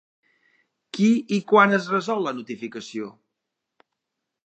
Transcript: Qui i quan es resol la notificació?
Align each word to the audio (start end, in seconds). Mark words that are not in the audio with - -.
Qui 0.97 1.09
i 1.37 1.39
quan 1.53 1.77
es 1.79 1.91
resol 1.97 2.25
la 2.31 2.35
notificació? 2.41 3.15